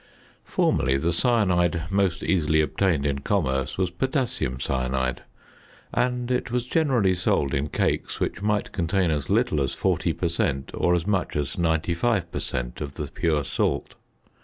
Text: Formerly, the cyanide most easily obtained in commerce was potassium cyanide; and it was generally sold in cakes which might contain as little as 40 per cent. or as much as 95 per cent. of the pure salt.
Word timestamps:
Formerly, 0.45 0.97
the 0.97 1.13
cyanide 1.13 1.83
most 1.91 2.23
easily 2.23 2.59
obtained 2.59 3.05
in 3.05 3.19
commerce 3.19 3.77
was 3.77 3.91
potassium 3.91 4.59
cyanide; 4.59 5.21
and 5.93 6.31
it 6.31 6.49
was 6.49 6.65
generally 6.67 7.13
sold 7.13 7.53
in 7.53 7.69
cakes 7.69 8.19
which 8.19 8.41
might 8.41 8.71
contain 8.71 9.11
as 9.11 9.29
little 9.29 9.61
as 9.61 9.75
40 9.75 10.13
per 10.13 10.27
cent. 10.29 10.71
or 10.73 10.95
as 10.95 11.05
much 11.05 11.35
as 11.35 11.55
95 11.55 12.31
per 12.31 12.39
cent. 12.39 12.81
of 12.81 12.95
the 12.95 13.11
pure 13.13 13.43
salt. 13.43 13.93